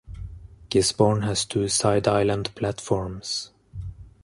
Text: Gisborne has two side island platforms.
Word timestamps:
Gisborne 0.71 1.21
has 1.25 1.45
two 1.45 1.67
side 1.67 2.07
island 2.07 2.55
platforms. 2.55 3.51